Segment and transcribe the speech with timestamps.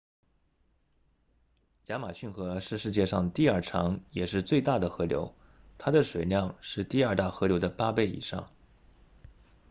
[1.85, 5.35] 亚马逊河是世界上第二长也是最大的河流
[5.77, 8.49] 它的水量是第二大河流的8倍以上